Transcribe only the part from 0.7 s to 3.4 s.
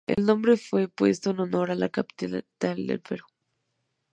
puesto en honor a la capital del Perú.